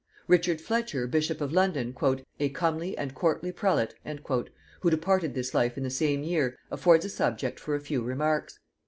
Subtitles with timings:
[0.27, 1.95] Richard Fletcher bishop of London,
[2.39, 3.93] "a comely and courtly prelate,"
[4.79, 8.57] who departed this life in the same year, affords a subject for a few remarks.